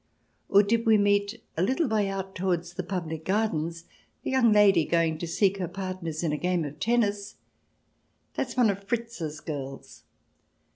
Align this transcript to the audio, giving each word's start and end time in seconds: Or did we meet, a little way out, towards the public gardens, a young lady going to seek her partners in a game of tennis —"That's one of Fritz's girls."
Or 0.49 0.63
did 0.63 0.87
we 0.87 0.97
meet, 0.97 1.43
a 1.55 1.61
little 1.61 1.87
way 1.87 2.09
out, 2.09 2.33
towards 2.33 2.73
the 2.73 2.81
public 2.81 3.23
gardens, 3.23 3.85
a 4.25 4.31
young 4.31 4.51
lady 4.51 4.83
going 4.83 5.19
to 5.19 5.27
seek 5.27 5.57
her 5.57 5.67
partners 5.67 6.23
in 6.23 6.31
a 6.31 6.37
game 6.39 6.65
of 6.65 6.79
tennis 6.79 7.35
—"That's 8.33 8.57
one 8.57 8.71
of 8.71 8.83
Fritz's 8.85 9.39
girls." 9.41 10.01